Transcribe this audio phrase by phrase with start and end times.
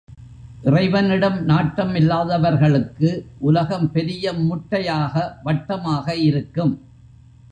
[0.61, 3.09] இறைவனிடம் நாட்டம் இல்லாதவர்களுக்கு
[3.39, 6.73] உலகம் பெரிய முட்டையாக வட்டமாக இருக்கும்.